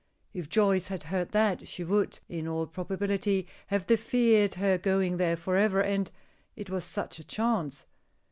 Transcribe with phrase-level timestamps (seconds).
[0.33, 5.37] If Joyce had heard that, she would, in all probability, have deferred her going there
[5.37, 6.09] for ever and
[6.55, 7.85] it was such a chance.